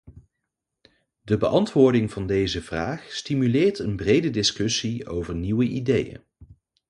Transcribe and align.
De 1.21 1.37
beantwoording 1.37 2.11
van 2.11 2.27
deze 2.27 2.61
vraag 2.61 3.11
stimuleert 3.11 3.79
een 3.79 3.95
brede 3.95 4.29
discussie 4.29 5.07
over 5.09 5.35
nieuwe 5.35 5.65
ideeën. 5.65 6.23